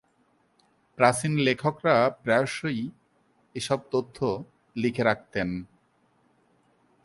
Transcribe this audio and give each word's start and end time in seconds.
প্রাচীন 0.97 1.33
লেখকরা 1.37 1.95
প্রায়শই 2.23 2.81
এসব 3.55 3.79
তথ্য 3.91 4.17
লিখে 4.75 5.03
রাখতেন। 5.03 5.49